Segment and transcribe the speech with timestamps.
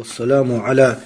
[0.00, 0.96] والسلام على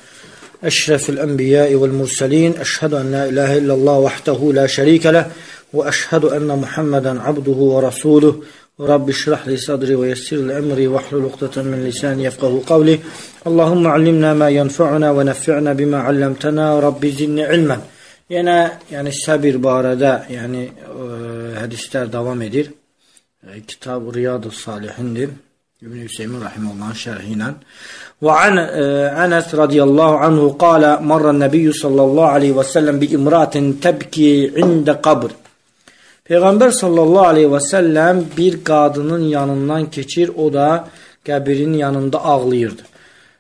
[0.64, 2.50] أشرف الأنبياء والمرسلين.
[2.64, 5.24] أشهد أن لا إله إلا الله وحده لا شريك له
[5.72, 8.35] وأشهد أن محمدا عبده ورسوله.
[8.80, 12.99] رب اشرح لي صدري ويسر لي أمري واحلل عقدة من لساني يفقه قولي.
[13.46, 16.81] اللهم علمنا ما ينفعنا ونفعنا بما علمتنا.
[16.81, 17.79] رب زدني علما.
[18.35, 21.09] Yenə yəni səbir barədə, yəni ə,
[21.61, 22.71] hədislər davam edir.
[23.45, 25.29] E, kitab Riyadus Salihindir.
[25.85, 27.55] İbn-i Hüseyin Rahimullah'ın şerhinden.
[28.23, 28.57] Ve an
[29.27, 35.30] Enes radıyallahu anhu kâle marra nebiyyü sallallahu aleyhi ve sellem bi imratin tebki inde kabr.
[36.24, 40.88] Peygamber sallallahu aleyhi ve sellem bir kadının yanından geçir o da
[41.26, 42.82] qəbirin yanında ağlayırdı.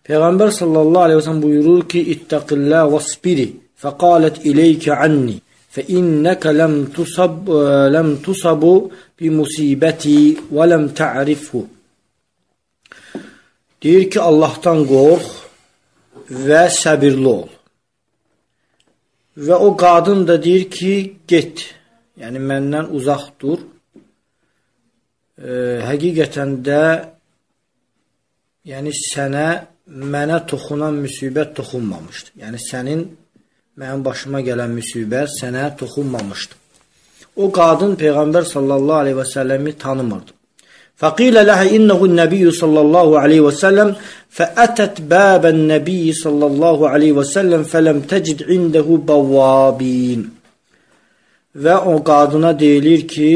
[0.04, 6.86] Peygamber sallallahu aleyhi ve sellem buyurur ki ittaqillah vasbiri fekalet ileyke anni fe inneke lem
[6.86, 11.73] tusab e, lem tusabu bi musibeti ve lem ta'rifhu.
[13.84, 15.26] Deyir ki, Allahdan qorx
[16.48, 17.48] və səbirli ol.
[19.46, 20.94] Və o qadın da deyir ki,
[21.28, 21.66] get.
[22.20, 23.60] Yəni, məndən uzaq dur.
[25.36, 25.50] E,
[25.88, 26.82] həqiqətən də
[28.70, 29.48] yəni sənə
[30.14, 32.38] mənə toxunan müsibət toxunmamışdı.
[32.40, 33.02] Yəni, sənin
[33.80, 36.54] mənim başıma gələn müsibət sənə toxunmamışdı.
[37.42, 40.32] O qadın Peyğəmbər sallallahu aleyhi və səlləmi tanımırdı.
[41.02, 43.90] Fəqilə ləhə innəhu nəbiyyü sallallahu aleyhi və səlləm
[44.38, 50.22] fəətət bəbən nəbiyyi sallallahu aleyhi və səlləm fələm təcid indəhu bəvabin.
[51.64, 53.32] Və o qadına deyilir ki,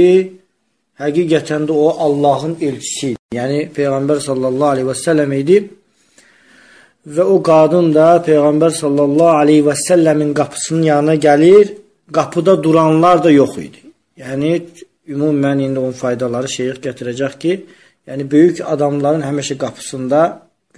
[1.03, 3.21] həqiqətən də o Allahın elçisi idi.
[3.35, 5.59] Yəni, Peyğəmbər sallallahu aleyhi və səlləm idi.
[7.15, 11.75] Və o qadın da Peyğəmbər sallallahu aleyhi və səlləmin qapısının yanına gəlir,
[12.13, 13.83] qapıda duranlar da yox idi.
[14.23, 14.53] Yəni,
[15.15, 17.55] ümumən indi onun faydaları şeyx gətirəcək ki,
[18.09, 20.23] yəni böyük adamların həmişə qapısında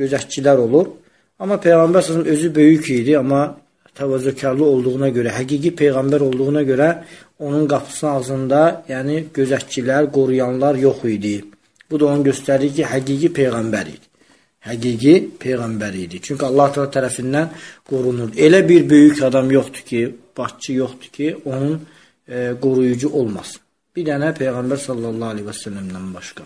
[0.01, 0.93] gözətçilər olur.
[1.39, 3.57] Amma Peyğəmbər sallallahu özü böyük idi, amma
[3.99, 6.91] təvazökarlı olduğuna görə, həqiqi Peyğəmbər olduğuna görə
[7.39, 11.41] onun qapısının ağzında yəni gözətçilər, qoruyanlar yox idi.
[11.91, 14.11] Bu da onu göstərir ki, həqiqi Peyğəmbər idi
[14.69, 16.21] həqiqi peyğəmbər idi.
[16.23, 17.49] Çünki Allah Taala tərəfindən
[17.89, 18.35] qorunur.
[18.37, 20.03] Elə bir böyük adam yoxdur ki,
[20.37, 21.81] başçı yoxdur ki, onun
[22.29, 23.61] e, qoruyucu olmasın.
[23.96, 26.46] Bir dənə peyğəmbər sallallahu əleyhi və səlləmdən başqa.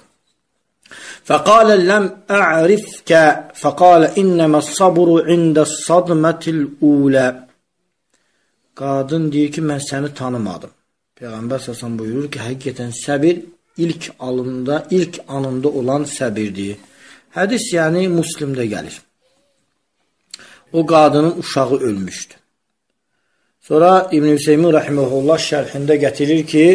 [1.30, 3.12] فقال لم أعرفك
[3.56, 7.50] فقال إنما الصبر عند الصدمة الأولى
[8.80, 10.72] Qadın deyir ki, mən səni tanımadım.
[11.20, 13.42] Peyğəmbər səsən buyurur ki, həqiqətən səbir
[13.86, 16.78] ilk alında, ilk anında olan səbirdir.
[17.36, 18.96] Hədis yəni Müslimdə gəlir.
[20.74, 22.34] O qadının uşağı ölmüşdü.
[23.68, 26.66] Sonra İbn Hüseymin rahimehullah şərhində gətirir ki: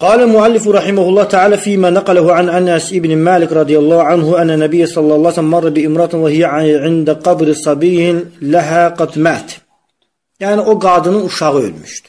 [0.00, 4.50] قال المؤلف رحمه الله تعالى فيما نقله عن أنس بن مالك رضي الله عنه أن
[4.50, 6.44] النبي صلى الله عليه وسلم مر بامرأة وهي
[6.84, 9.52] عند قبر صبي لها قد مات.
[10.40, 12.08] Yəni o qadının uşağı ölmüşdü.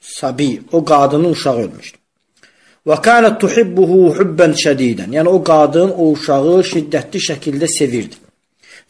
[0.00, 1.98] Sabi, o qadının uşağı ölmüşdü.
[2.88, 5.12] Və kanət tuhibbuhu hubban şədidən.
[5.16, 8.23] Yəni o qadın o uşağı şiddətli şəkildə sevirdi.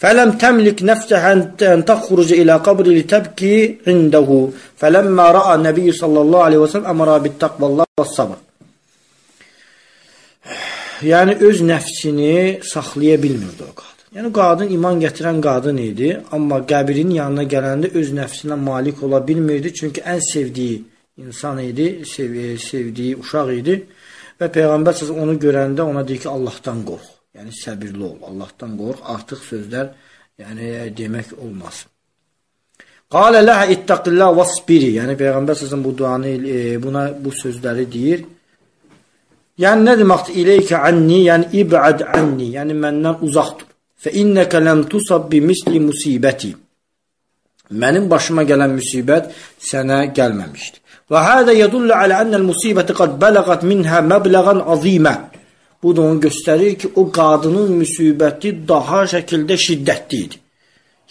[0.03, 1.41] Fələm təmlik nəfsəhən
[1.89, 3.55] təxrucu ilə qabri litəbki
[3.93, 4.41] indəhu.
[4.81, 8.41] Fələmmə ra'a nəbiyyə sallallahu aleyhi və sələm əmara bittəqvallah və sabr.
[11.11, 12.35] Yəni öz nəfsini
[12.73, 13.95] saxlaya bilmirdi o qadın.
[14.17, 19.75] Yəni qadın iman gətirən qadın idi, amma qəbrin yanına gələndə öz nəfsinə malik ola bilmirdi,
[19.79, 20.83] çünki ən sevdiyi
[21.23, 23.81] insan idi, sev sevdiyi uşaq idi
[24.41, 27.14] və Peyğəmbər onu görəndə ona deyir ki, Allahdan qorx.
[27.35, 29.03] Yəni səbirli ol, Allahdan qorx.
[29.15, 29.91] Artıq sözlər
[30.39, 31.85] yəni demək olmaz.
[33.15, 34.95] Qalə ləhə ittaqillah vasbiri.
[34.99, 38.25] Yəni Peyğəmbər səsin bu duanı e, buna bu sözləri deyir.
[39.63, 40.39] Yəni nə deməkdir?
[40.43, 43.69] İleykə anni, yəni ibad anni, yəni məndən uzaq dur.
[44.03, 46.51] Fə innəkə ləm tusab bi misli musibəti.
[47.83, 49.31] Mənim başıma gələn müsibət
[49.69, 50.83] sənə gəlməmişdi.
[51.11, 55.15] Və hədə yədullu alə ənəl musibəti qad bələqat minhə məbləğən azimə.
[55.85, 60.39] Bu da onu göstərir ki, o qadının müsibəti daha şəkildə şiddətli idi.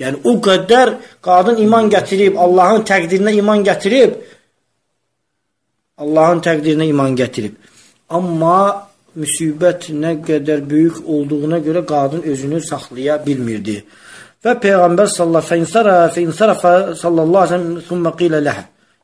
[0.01, 4.15] Yəni, o qədər qadın iman gətirib, Allahın təqdirinə iman gətirib,
[6.01, 7.53] Allahın təqdirinə iman gətirib.
[8.09, 8.57] Amma
[9.13, 13.83] müsibət nə qədər böyük olduğuna görə qadın özünü saxlaya bilmirdi.
[14.43, 18.63] Və Peyğəmbər sallallahu əleyhi və səlləm sallallahu əleyhi və səlləm.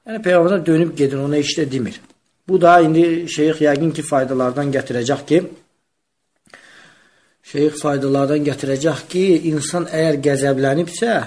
[0.09, 2.01] Yəni peyğəmbər dönüb gedin, ona işdə demir.
[2.49, 5.39] Bu da indi şeyx yəqin ki, faydalardan gətirəcək ki,
[7.51, 11.17] şeyx faydalardan gətirəcək ki, insan əgər qəzəblənibsə,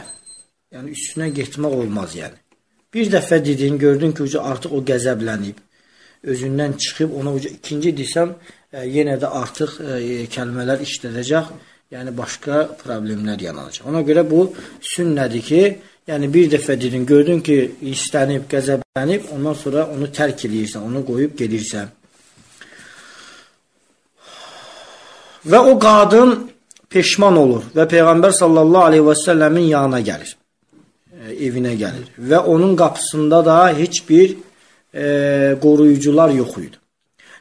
[0.74, 2.40] yəni üstünə getmək olmaz yəni.
[2.94, 5.62] Bir dəfə dedin, gördün ki, artıq o qəzəblənib,
[6.32, 8.34] özündən çıxıb, ona ikinci desəm,
[8.72, 10.00] e, yenə də artıq e,
[10.34, 11.54] kəlmələr işlədəcək.
[11.92, 13.84] yəni başqa problemlər yaranacaq.
[13.90, 14.46] Ona görə bu
[14.94, 15.62] sünnədir ki,
[16.08, 17.58] yəni bir dəfə dedin, gördün ki,
[17.92, 21.90] istənib, qəzəblənib, ondan sonra onu tərk edirsən, onu qoyub gedirsən.
[25.50, 26.36] Və o qadın
[26.92, 30.36] peşman olur və Peyğəmbər sallallahu aleyhi və səlləmin yanına gəlir,
[31.48, 34.36] evinə gəlir və onun qapısında da heç bir
[34.94, 36.78] e, qoruyucular yox idi.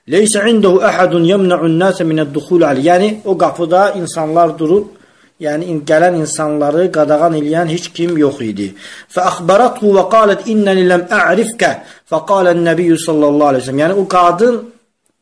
[0.10, 2.86] Leysə indehu əhədun yemna'un nasə minəd-duxul alayh.
[2.90, 4.88] Yəni o qapıda insanlar durub,
[5.46, 8.68] yəni gələn insanları qadağan edən heç kim yox idi.
[9.14, 11.72] Fə əxbaratu və qalet innəni ləm a'rifkə.
[12.12, 13.84] Fəqalə nəbiyyu sallallahu əleyhi və səlləm.
[13.84, 14.60] Yəni o qadın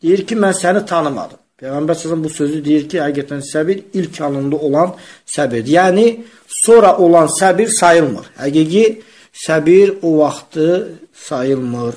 [0.04, 1.40] deyir ki, mən səni tanımadım.
[1.60, 4.94] Peyğəmbər sallallahu bu sözü deyir ki, həqiqətən səbir ilk anında olan
[5.36, 5.64] səbir.
[5.78, 6.06] Yəni
[6.64, 8.26] sonra olan səbir sayılmır.
[8.44, 8.86] Həqiqi
[9.46, 10.70] səbir o vaxtı
[11.28, 11.94] sayılmır.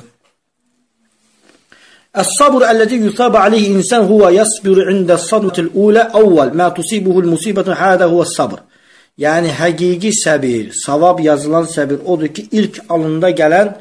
[2.18, 8.06] الصبر الذي يثاب عليه إنسان هو يصبر عند الصدمة الأولى أول ما تصيبه المصيبة هذا
[8.06, 8.60] هو الصبر.
[9.18, 13.72] Yəni həqiqi səbir, savab yazılan səbir odur ki, ilk alında gələn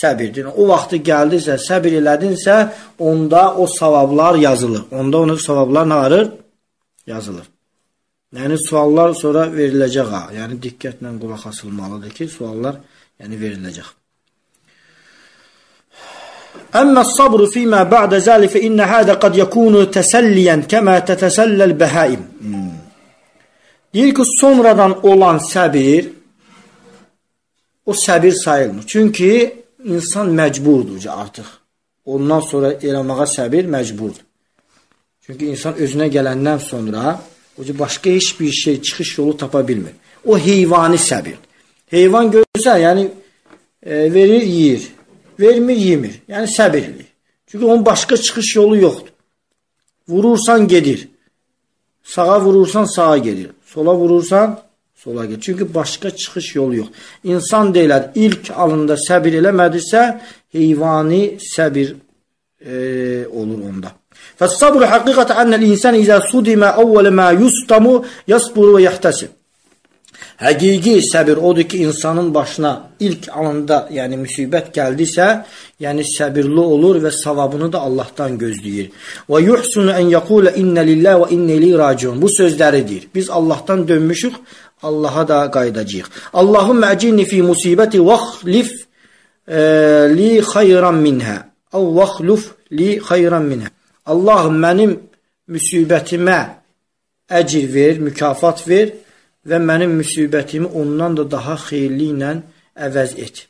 [0.00, 0.46] səbirdir.
[0.56, 2.54] O vaxtı gəldisə, səbir elədinsə,
[2.98, 4.86] onda o savablar yazılır.
[4.98, 6.32] Onda onun savablar nə arır?
[7.12, 7.44] Yazılır.
[8.40, 10.22] Yəni suallar sonra veriləcək ha.
[10.38, 12.80] Yəni diqqətlə qulaq asılmalıdır ki, suallar
[13.20, 13.92] yəni veriləcək.
[16.81, 22.21] Əmmə sabru fīmə bə'də zəli fə innə hədə qad yəkunu təsəlliyən kəmə tətəsəlləl bəhəim.
[22.43, 22.69] Hmm.
[23.93, 26.07] Deyir ki, sonradan olan səbir
[27.85, 28.83] o səbir sayılmır.
[28.87, 29.31] Çünki
[29.83, 31.47] insan məcburdur artıq.
[32.05, 34.23] Ondan sonra eləməyə səbir məcburdur.
[35.25, 37.19] Çünki insan özünə gələndən sonra
[37.59, 39.93] oca başqa heç bir şey çıxış yolu tapa bilmir.
[40.25, 41.37] O heyvani səbir.
[41.87, 43.07] Heyvan görsə, yəni
[43.83, 44.87] e, verir, yeyir
[45.41, 46.21] vermir, yemir.
[46.29, 47.11] Yəni səbir eləyir.
[47.47, 49.09] Çünki onun başqa çıxış yolu yoxdur.
[50.07, 51.07] Vurursan gedir.
[52.03, 53.49] Sağa vurursan sağa gedir.
[53.65, 54.59] Sola vurursan
[54.95, 55.41] sola gedir.
[55.41, 56.87] Çünki başqa çıxış yolu yox.
[57.23, 60.19] İnsan deyilər ilk alında səbir eləmədisə
[60.53, 61.95] heyvani səbir
[62.65, 63.91] e, olur onda.
[64.39, 69.40] Fəs-sabru həqiqətən ennel insan izə sudimə əvvəl mə yustamu yasburu və yəhtasib.
[70.41, 75.27] Həqiqi səbir odur ki, insanın başına ilk anında, yəni müsibət gəldisə,
[75.83, 78.89] yəni səbirli olur və savabını da Allahdan gözləyir.
[79.29, 82.21] Və yuhsunu en yaqula inna lillahi və inna ilayhi raciun.
[82.21, 83.07] Bu sözləri deyir.
[83.15, 84.33] Biz Allahdan dönmüşük,
[84.83, 86.07] Allaha da qayıdacağıq.
[86.33, 88.71] Allahumma əcini fi musibati vaxlif
[89.47, 89.59] e,
[90.17, 91.37] li xayran minha.
[91.73, 93.69] Əv vaxluf li xayran minha.
[94.05, 94.97] Allahım mənim
[95.53, 96.39] müsibətimə
[97.29, 98.89] əcir ver, mükafat ver
[99.49, 102.31] və mənim müsibətimi ondan da daha xeyirli ilə
[102.87, 103.47] əvəz et.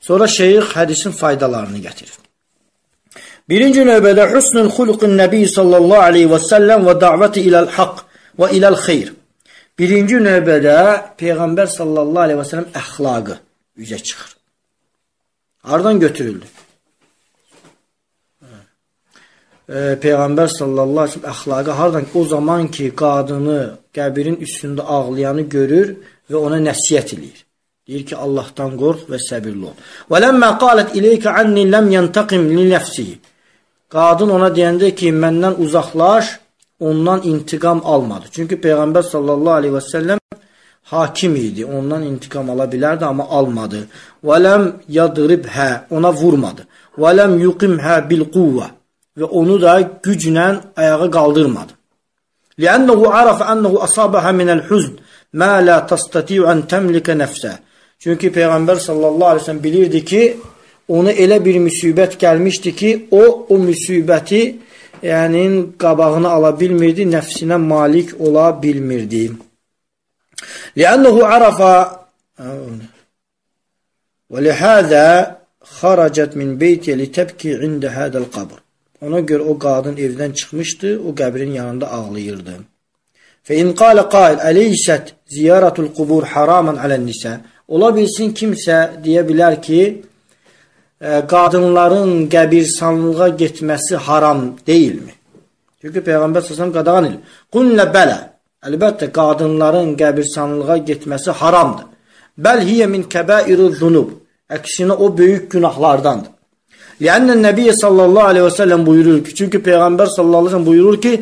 [0.00, 2.16] Sonra şeyx hədisin faydalarını gətirir.
[3.48, 8.04] Birinci növbədə husnul xuluqun nəbi sallallahu aleyhi və səlləm və davəti iləl haqq
[8.40, 9.14] və iləl xeyr.
[9.78, 10.76] Birinci növbədə
[11.20, 13.38] Peyğəmbər sallallahu aleyhi və səlləm əxlaqı
[13.82, 14.32] üzə çıxır.
[15.70, 16.46] Hardan götürüldü?
[20.04, 23.60] Peyğəmbər sallallahu əleyhi və səlləm əxlaqı hardan o zaman ki, qadını
[23.98, 25.94] qəbrin üstündə ağlayanı görür
[26.30, 27.44] və ona nəsihət eləyir.
[27.88, 29.76] Deyir ki, Allahdan qorx və səbirli ol.
[30.10, 33.14] Və ləmmə qalət ileykə anni ləm yantaqim li nəfsihi.
[33.94, 36.34] Qadın ona deyəndə ki, məndən uzaqlaş,
[36.88, 38.26] ondan intiqam almadı.
[38.34, 40.20] Çünki Peyğəmbər sallallahu əleyhi və səlləm
[40.92, 41.64] hakim idi.
[41.64, 43.86] Ondan intiqam ala bilərdi, amma almadı.
[44.24, 44.68] Və ləm
[44.98, 46.68] yadribhə, ona vurmadı.
[47.00, 48.68] Və ləm yuqimhə bil quvvə
[49.18, 50.46] və onu da güclə
[50.76, 51.77] ayağa qaldırmadı.
[52.57, 54.93] لأنه عرف أنه أصابها من الحزن
[55.33, 57.57] ما لا تستطيع أن تملك نفسه.
[58.03, 60.21] Çünki Peyğəmbər sallallahu əleyhi və səlləm bilirdi ki,
[60.91, 64.41] ona elə bir müsibət gəlmişdi ki, o o müsibəti
[65.03, 65.43] yəni
[65.79, 69.31] qabağını ala bilmirdi, nəfsinə malik ola bilmirdi.
[70.75, 71.59] لأنه عرف
[74.29, 78.59] ولهذا خرجت من بيته لتبكي عند هذا القبر.
[79.06, 82.54] Ona görə o qadın evdən çıxmışdı, o qəbrin yanında ağlayırdı.
[83.46, 87.32] Fə in qalə qail əleysət ziyaratul qubur haraman alən-nisə.
[87.74, 89.80] Ola bilsin kimsə deyə bilər ki,
[91.32, 95.14] qadınların qəbirstanlığa getməsi haram deyilmi?
[95.80, 97.20] Çünki Peyğəmbər səsəm qadağan edir.
[97.54, 98.18] Qullə bələ.
[98.66, 101.86] Əlbəttə, qadınların qəbirstanlığa getməsi haramdır.
[102.44, 104.10] Bəl hiyə min kəbəiri zunub.
[104.56, 106.32] Əksinə o böyük günahlardandır.
[106.98, 110.96] Liənnən Nəbiyyə sallallahu aleyhi və səlləm buyurur ki, çünki Peyğəmbər sallallahu aleyhi və səlləm buyurur
[111.04, 111.12] ki,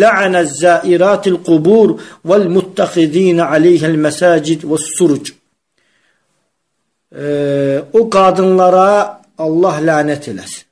[0.00, 1.96] Lə'ənəz zəiratil qubur
[2.30, 5.32] vəl muttaxidinə aleyhəl məsəcid və suruc.
[7.98, 8.88] O qadınlara
[9.46, 10.64] Allah lənət eləsin.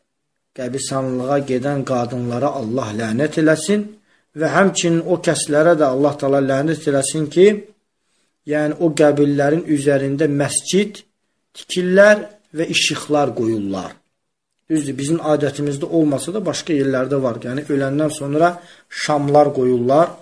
[0.56, 3.84] Qəbirsanlığa gedən qadınlara Allah lənət eləsin
[4.38, 7.46] və həmçinin o kəslərə də Allah təala lənət eləsin ki,
[8.48, 11.02] yəni o qəbirlərin üzərində məscid
[11.56, 12.24] tikirlər
[12.56, 13.92] və işıqlar qoyurlar.
[14.70, 17.36] Düzdür, bizim adətimizdə olmasa da başqa yerlərdə var.
[17.44, 18.54] Yəni öləndən sonra
[19.04, 20.14] şamlar qoyurlar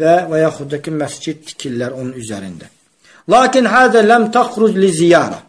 [0.00, 2.70] və və yaxud da ki məscid tikirlər onun üzərində.
[3.28, 5.40] Lakin hədə ləm təxruc li ziyarə.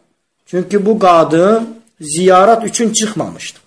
[0.50, 1.70] Çünki bu qadın
[2.16, 3.60] ziyarət üçün çıxmamışdı.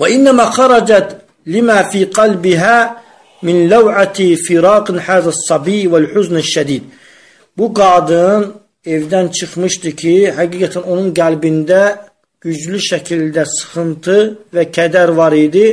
[0.00, 1.12] Və innəmə xaracət
[1.52, 2.76] limə fi qalbihə
[3.46, 6.88] min ləv'əti firaqın həzəs sabi vəl-huznə şədid.
[7.58, 8.48] Bu qadın
[8.94, 11.82] evdən çıxmışdı ki, həqiqətən onun qəlbində
[12.42, 14.18] güclü şəkildə sıxıntı
[14.54, 15.66] və kədər var idi.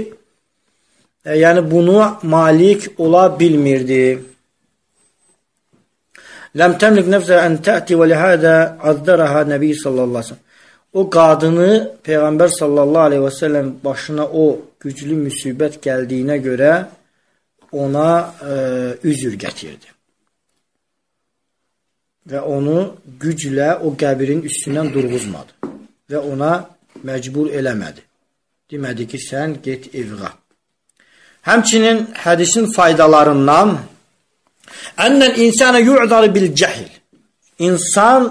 [1.26, 4.04] E, yəni bunu malik ola bilmirdi.
[6.60, 8.56] Ləm təmlik nəfsə ən tə'ti və lihədə
[8.92, 10.46] azdaraha Nəbi sallallahu aleyhi.
[11.00, 11.72] O qadını
[12.06, 14.46] Peyğəmbər sallallahu aleyhi və səlləm başına o
[14.82, 16.74] güclü müsibət gəldiyinə görə
[17.72, 18.10] ona
[18.54, 18.56] e,
[19.12, 19.94] üzür gətirdi.
[22.30, 22.82] Və onu
[23.22, 25.59] güclə o qəbirin üstündən durğuzmadı
[26.10, 26.54] və ona
[27.06, 28.04] məcbur eləmədi.
[28.70, 30.32] Demədi ki, sən get evğa.
[31.50, 33.78] Həmçinin hədisin faydalarından
[35.06, 36.92] ənnəl insana yu'daru bil cəhil.
[37.68, 38.28] İnsan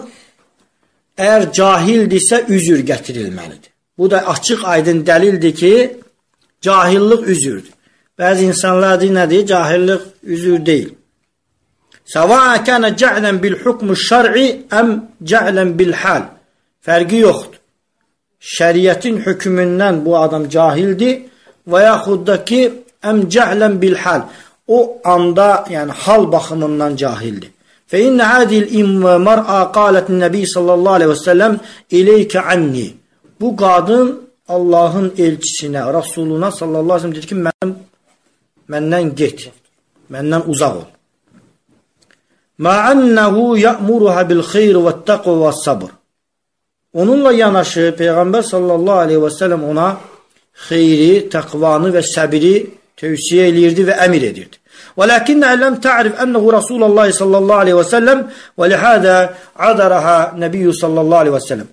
[1.19, 3.73] əgər cahildirsə üzür gətirilməlidir.
[3.99, 5.75] Bu da açıq aydın dəlildir ki,
[6.63, 7.75] cahillik üzürdür.
[8.19, 9.47] Bəzi insanlar deyir, nədir?
[9.47, 10.95] Cahillik üzür deyil.
[12.15, 14.47] Səvaə kənə cəhlən bil hukmu şər'i
[14.81, 14.89] əm
[15.31, 16.25] cəhlən bil hal.
[16.87, 17.58] Fərqi yoxdur
[18.41, 21.25] şəriətin hökmündən bu adam cahildir
[21.71, 22.61] və yaxud da ki,
[23.11, 24.23] əm cəhlən bil hal.
[24.69, 27.51] O anda, yəni hal baxımından cahildir.
[27.89, 28.67] Fə innə hədil
[29.25, 31.55] mar'a qalət nəbi sallallahu aleyhi və səlləm
[31.99, 32.89] ileykə anni.
[33.41, 34.09] Bu qadın
[34.49, 37.75] Allahın elçisinə, Rasuluna sallallahu aleyhi və səlləm dedi ki, mənim,
[38.73, 39.49] məndən get,
[40.13, 40.87] məndən uzaq ol.
[42.65, 45.98] Mə ənəhu yəmuruhə bil xeyr və təqvə və sabr.
[46.99, 49.89] Onunla yanaşı Peyğəmbər sallallahu aleyhi və səlləm ona
[50.69, 52.55] xeyri, təqvanı və səbiri
[52.99, 54.59] tövsiyə eləyirdi və əmir edirdi.
[54.99, 58.25] Vələkinnə ləm ta'rif ənəhu Rasulullah sallallahu aleyhi və səlləm
[58.59, 59.15] və lihədə
[59.69, 61.69] adaraha nəbiyyü sallallahu aleyhi və səlləm.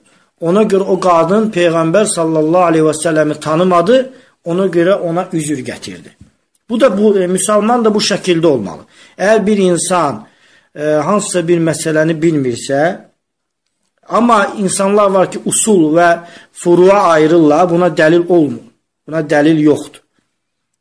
[0.45, 3.97] Ona görə o qadın Peyğəmbər sallallahu aleyhi və səlləmi tanımadı,
[4.51, 6.13] ona görə ona üzür gətirdi.
[6.69, 8.85] Bu da bu e, müsəlman da bu şəkildə olmalı.
[9.17, 10.21] Əgər bir insan
[10.75, 12.81] e, hansısa bir məsələni bilmirsə,
[14.09, 16.09] Amma insanlar var ki, usul və
[16.53, 18.65] furuğa ayrırlar, buna dəlil olmur.
[19.07, 20.01] Buna dəlil yoxdur.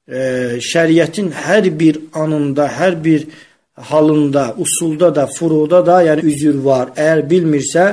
[0.09, 0.21] E,
[0.61, 3.27] şəriətin hər bir anında, hər bir
[3.75, 6.93] halında, usulda da, furuda da, yəni üzür var.
[6.97, 7.87] Əgər bilmirsə,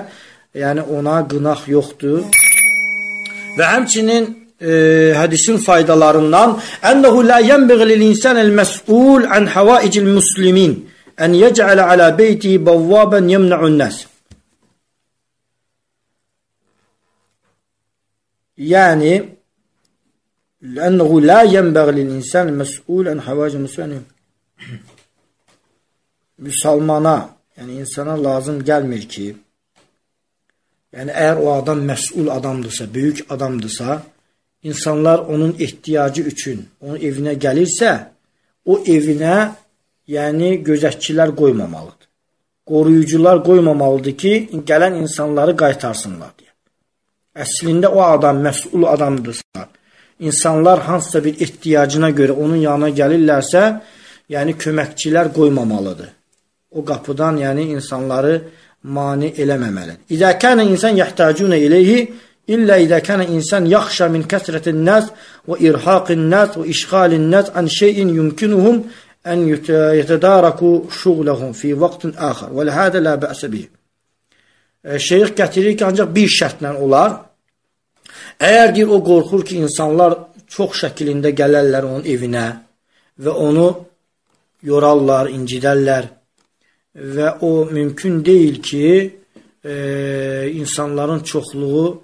[0.55, 2.21] yəni ona qınaq yoxdur.
[3.57, 4.27] Və həmçinin
[4.59, 4.71] e,
[5.15, 6.57] hədisin faydalarından
[6.91, 10.79] ənəhu la yenbəği lil-insan el-məs'ul an havaicil muslimin
[11.17, 14.10] an yec'ala ala beyti bawwaban yemna'un nas.
[18.60, 19.36] Yəni
[20.62, 24.04] لأنه لا ينبغي للإنسان المسؤول عن حوايج المسلمين
[26.46, 27.16] müsəlmana,
[27.58, 29.26] yəni insana lazım gəlmir ki,
[30.96, 34.02] yəni əgər o adam məsul adamdırsa, böyük adamdırsa,
[34.62, 37.92] insanlar onun ehtiyacı üçün onun evinə gəlirsə,
[38.64, 39.36] o evinə
[40.08, 42.08] yəni gözətçilər qoymamalıdır.
[42.66, 44.32] Qoruyucular qoymamalıdır ki,
[44.70, 46.49] gələn insanları qaytarsınlar deyə.
[47.31, 49.67] Əslində o adam məsul adamdırsa,
[50.19, 53.61] insanlar hansısa bir ehtiyacına görə onun yanına gəlirlərsə,
[54.35, 56.09] yəni köməkçilər qoymamalıdır.
[56.71, 58.35] O qapıdan yəni insanları
[58.83, 60.03] mani eləməməlidir.
[60.11, 61.99] İzə kənə insan yəhtəcunə iləyhi
[62.51, 65.11] illə izə kənə insan yaxşa min kəsrətin nəs
[65.47, 68.83] və irhaqin nəs və işğalin nəs ən şeyin yumkinuhum
[69.31, 69.45] ən
[69.99, 73.69] yətədaraku şuğləhum fi vaxtin əxər və ləhədə lə bəsə bih.
[74.85, 77.17] E, şeyx gətirir ki, ancaq bir şərtlə olar.
[78.41, 80.17] Əgər deyir, o qorxur ki, insanlar
[80.49, 82.47] çox şəkilində gələrlər onun evinə
[83.21, 83.67] və onu
[84.65, 86.09] yorarlar, incidərlər
[87.15, 88.87] və o mümkün deyil ki,
[89.63, 89.73] e,
[90.53, 92.01] insanların çoxluğu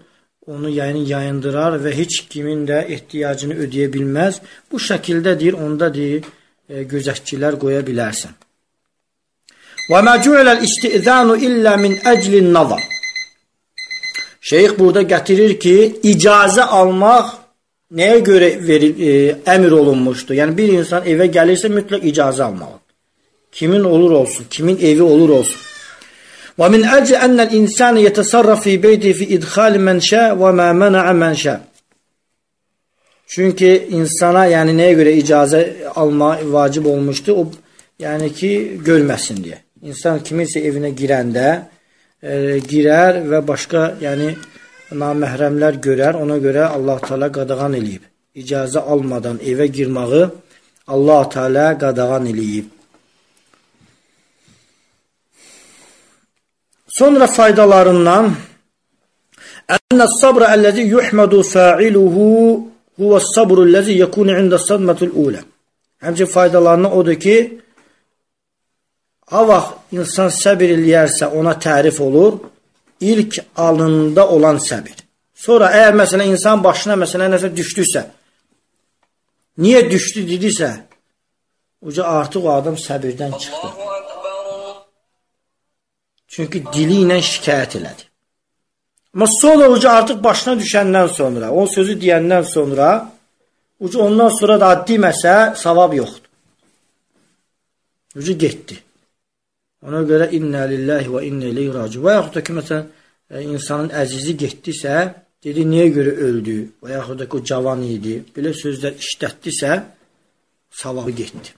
[0.48, 4.39] onu yəni yayındırar və heç kimin də ehtiyacını ödəyə bilməz.
[4.72, 6.24] Bu şəkildə deyir, onda deyir,
[6.69, 8.47] e, gözətçilər qoya bilərsən.
[9.88, 12.82] Və mə cü'ləl istizanu illə min əclin nazar.
[14.50, 15.75] Şeyx burada gətirir ki,
[16.12, 17.29] icazə almaq
[17.96, 19.13] nəyə görə veril, e,
[19.53, 20.36] əmr olunmuşdur?
[20.39, 22.84] Yəni bir insan evə gəlirsə mütləq icazə almalıdır.
[23.51, 25.62] Kimin olur olsun, kimin evi olur olsun.
[26.60, 31.03] Və min əcl ennəl insan yetəsarraf fi beyti fi idxal mən şə və mə mənə
[31.22, 31.56] mən şə.
[33.27, 35.62] Çünki insana yəni nəyə görə icazə
[35.96, 37.36] alma vacib olmuşdu?
[37.39, 37.48] O
[38.03, 38.51] yəni ki,
[38.88, 39.66] görməsin deyə.
[39.86, 41.48] İnsan kiminsə evinə girəndə
[42.22, 44.31] e, girər və başqa, yəni
[44.98, 46.17] naməhrəmlər görər.
[46.17, 48.07] Ona görə Allah Taala qadağan eləyib.
[48.38, 50.24] İcazə almadan evə girməyi
[50.88, 52.74] Allah Taala qadağan eləyib.
[56.98, 58.34] Sonra faydalarından
[59.67, 62.27] Ənə sabra əlləzi yuhmədu fa'iluhu
[62.98, 65.41] huvə sabru əlləzi yekunu ində sadmətul ulə.
[66.01, 67.36] Həmçin faydalarından odur ki,
[69.31, 72.39] ha vaxt insan səbir eləyərsə ona tərif olur,
[73.00, 74.96] ilk alında olan səbir.
[75.36, 78.03] Sonra əgər məsələn insan başına məsələn nəsə düşdüsə,
[79.63, 80.72] niyə düşdü dedisə,
[81.81, 83.69] uca artıq o adam səbirdən çıxdı.
[86.27, 88.03] Çünki dili ilə şikayət elədi.
[89.13, 92.89] Amma sonra uca artıq başına düşəndən sonra, o sözü deyəndən sonra,
[93.79, 96.29] uca ondan sonra da deməsə, savab yoxdur.
[98.19, 98.87] Uca getdi.
[99.86, 102.01] Ona görə innə lillahi və innə ileyhi raci.
[102.01, 102.88] Və yaxud da ki, məsələn,
[103.29, 104.96] e, insanın əzizi getdisə,
[105.46, 106.57] dedi, niyə görə öldü?
[106.81, 108.15] Və yaxud da ki, o cavan idi.
[108.34, 109.77] Belə sözlər işlətdisə,
[110.81, 111.53] savabı getdi.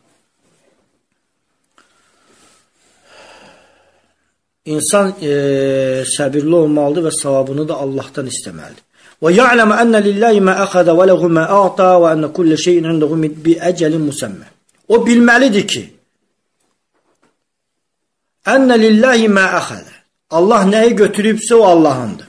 [4.69, 5.31] İnsan e,
[6.05, 8.83] səbirli olmalıdır və savabını da Allahdan istəməlidir.
[9.23, 13.15] Və ya'lamu enne lillahi ma akhadha və lehu ma a'ta və enne kulli şeyin indehu
[13.45, 14.45] bi ecelin musamma.
[14.87, 15.81] O bilməlidir ki,
[18.55, 19.95] enne lillahi ma akhadha.
[20.29, 22.27] Allah nəyi götürübsə o Allahındır.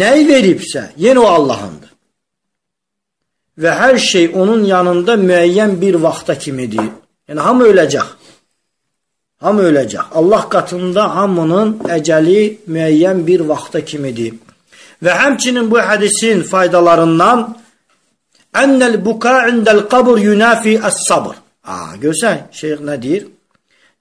[0.00, 1.92] Nəyi veribsə, yenə o Allahındır.
[3.62, 6.88] Və hər şey onun yanında müəyyən bir vaxta kimidir.
[7.28, 8.08] Yəni hamı öləcək.
[9.44, 10.10] Hamı öləcək.
[10.18, 14.34] Allah qatında hamının əcəli müəyyən bir vaxta kimidir.
[15.04, 17.46] Və həmçinin bu hədisin faydalarından
[18.62, 21.34] ennel buka indel qabr yunafi as-sabr.
[21.64, 23.26] Aa, görsən, şeyx nə deyir?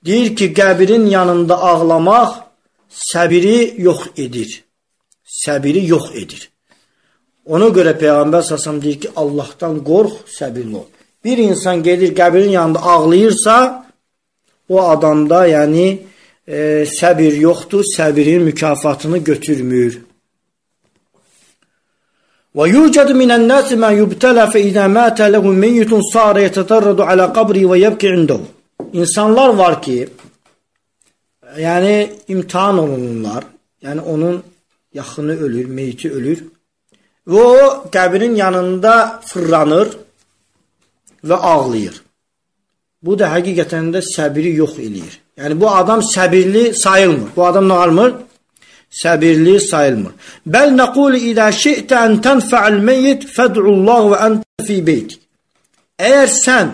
[0.06, 2.32] Deyir ki, qəbrin yanında ağlamaq
[2.90, 4.64] səbiri yox edir.
[5.26, 6.50] Səbiri yox edir.
[7.46, 10.88] Ona görə Peyğəmbər səsəm deyir ki, Allahdan qorx, səbirli ol.
[11.24, 13.56] Bir insan gedir qəbrin yanında ağlayırsa,
[14.70, 15.88] o adamda yəni
[16.48, 16.58] e,
[17.00, 20.02] səbir yoxdur, səbirin mükafatını götürmür.
[22.56, 28.55] Minən-nas ma yubtala fa izə mata lahu meyyitun sara yatatarradu ala qabri və yabki indahu.
[28.94, 30.10] İnsanlar var ki,
[31.58, 33.44] yəni imtahan olunurlar.
[33.84, 34.44] Yəni onun
[34.94, 36.44] yaxını ölür, meyti ölür
[37.28, 39.98] və o qəbrin yanında fırlanır
[41.26, 42.02] və ağlayır.
[43.02, 45.20] Bu da həqiqətən də səbiri yox eləyir.
[45.38, 47.30] Yəni bu adam səbirli sayılmır.
[47.36, 48.14] Bu adam nə almır?
[49.04, 50.14] Səbirli sayılmır.
[50.54, 55.22] Bəl nəqulu idə şi'tə ən tənfə'l meyyit fəd'ullah və əntə fi beytik.
[56.00, 56.72] Əgər sən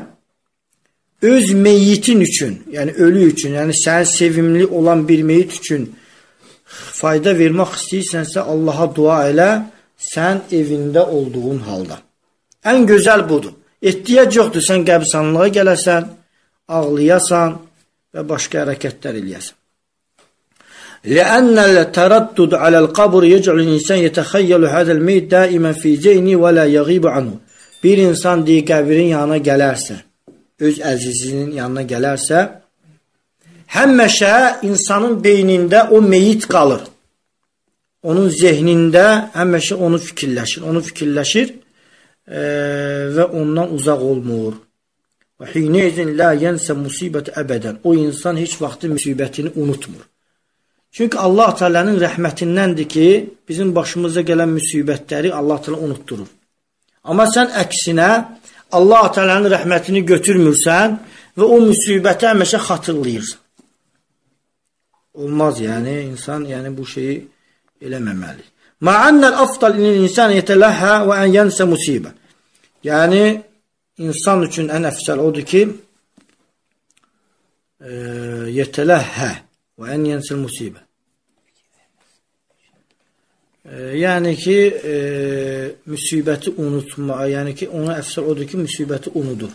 [1.22, 5.88] öz meyyitin üçün, yəni ölü üçün, yəni sənin sevimli olan bir meyyit üçün
[7.00, 9.50] fayda vermək istəyirsənsə Allaha dua elə,
[10.12, 12.00] sən evində olduğun halda.
[12.64, 13.54] Ən gözəl budur.
[13.82, 16.08] Ehtiyac yoxdur, sən qəbristanlığa gələsən,
[16.68, 17.60] ağlayasan
[18.14, 19.56] və başqa hərəkətlər eləyəsən.
[21.06, 27.32] لأن التردد على القبر يجعل الإنسان يتخيل هذا الميت دائما في ذهنه ولا يغيب عنه.
[27.84, 29.94] Bir insan deyə qəbrin yanına gələrsə,
[30.61, 32.41] öz əzizinin yanına gələrsə,
[33.75, 34.33] həmişə
[34.67, 36.83] insanın beynində o meyit qalır.
[38.03, 42.41] Onun zehnində həmişə onu fikirləşir, onu fikirləşir e,
[43.15, 44.55] və ondan uzaq olmur.
[45.41, 47.81] Və hinezin la yensə musibət əbədən.
[47.83, 50.03] O insan heç vaxtı müsibətini unutmur.
[50.91, 53.07] Çünki Allah Teala'nın rəhmətindəndir ki,
[53.49, 56.27] bizim başımıza gələn müsibətləri Allah Teala unutturur.
[57.03, 58.09] Amma sən əksinə
[58.71, 60.97] Allah Teala'nın rəhmətini götürmürsən
[61.37, 63.39] və o müsibəti həmişə xatırlayırsan.
[65.21, 67.15] Olmaz yəni insan yəni bu şeyi
[67.81, 68.43] eləməməli.
[68.87, 72.13] Ma'annal afdal inil insan yetələhə və ən yensə musibə.
[72.87, 73.23] Yəni
[74.05, 75.65] insan üçün ən əfsəl odur ki,
[77.81, 77.91] e,
[78.57, 79.31] yetələhə
[79.77, 80.81] və ən yensil musibə.
[83.69, 84.93] Yəni ki, e,
[85.85, 89.51] müsibəti unutma, yəni ki, ona əfsəl odur ki, müsibəti unudur.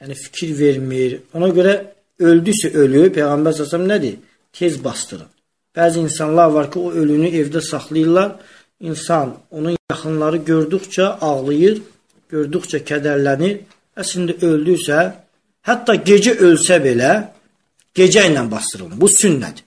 [0.00, 1.16] Yəni fikir vermir.
[1.34, 1.72] Ona görə
[2.22, 4.20] öldüsə ölü, Peyğəmbər səsəm nədir?
[4.54, 5.26] Tez bastırın.
[5.76, 8.36] Bəzi insanlar var ki, o ölünü evdə saxlayırlar.
[8.80, 11.82] İnsan onun yaxınları gördükcə ağlayır,
[12.30, 13.58] gördükcə kədərlənir.
[13.98, 15.02] Əslində öldüysə,
[15.66, 17.12] hətta gecə ölsə belə
[17.96, 19.00] gecə ilə bastırılır.
[19.00, 19.64] Bu sünnədir.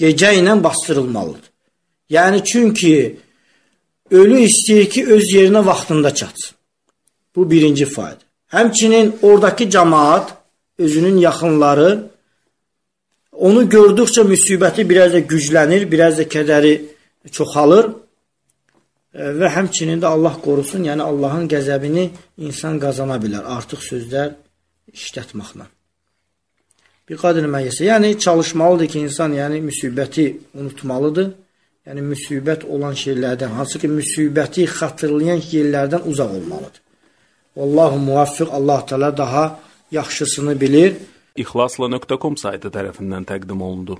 [0.00, 1.51] Gecə ilə bastırılmalıdır.
[2.12, 3.16] Yəni çünki
[4.10, 6.56] ölü istəyir ki, öz yerinə vaxtında çatsın.
[7.36, 8.24] Bu birinci fayda.
[8.52, 10.26] Həmçinin oradakı cəmaat,
[10.78, 11.90] özünün yaxınları
[13.32, 16.74] onu gördükcə müsibəti biraz da güclənir, biraz da kədəri
[17.30, 17.88] çoxalır
[19.12, 22.08] və həmçinin də Allah qorusun, yəni Allahın qəzəbini
[22.46, 24.34] insan qazana bilər artıq sözlər
[24.92, 25.66] işlətməklə.
[27.08, 31.32] Bir qadın məyyəsə, yəni çalışmalıdır ki, insan yəni müsibəti unutmalıdır.
[31.82, 36.82] Yəni müsibət olan şeylərdən, hansı ki müsibəti xatırlayan yerlərdən uzaq olmalıdır.
[37.58, 39.44] Vallahu muvaffiq, Allah Teala daha
[39.90, 40.94] yaxşısını bilir.
[41.36, 43.98] İxlasla.com saytı tərəfindən təqdim olundu.